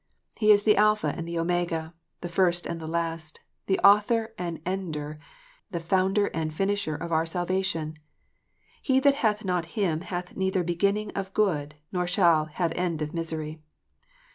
[0.35, 5.19] He is the Alpha and Oinn/a, the first and the last, the author and ender,
[5.69, 7.99] the founder and finisher of our salvation.
[8.81, 13.13] He that hath not Him hath neither beginning of good nor shall have end of
[13.13, 13.61] misery.